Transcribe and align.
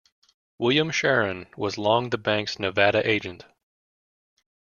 William 0.57 0.89
Sharon 0.89 1.45
was 1.55 1.77
long 1.77 2.09
the 2.09 2.17
bank's 2.17 2.57
Nevada 2.57 3.07
agent. 3.07 3.45